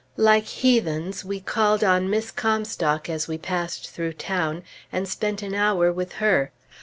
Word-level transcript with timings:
Like 0.17 0.45
heathens, 0.45 1.23
we 1.23 1.39
called 1.39 1.83
on 1.83 2.09
Miss 2.09 2.31
Comstock 2.31 3.07
as 3.07 3.27
we 3.27 3.37
passed 3.37 3.91
through 3.91 4.13
town, 4.13 4.63
and 4.91 5.07
spent 5.07 5.43
an 5.43 5.53
hour 5.53 5.93
with 5.93 6.13
her. 6.13 6.51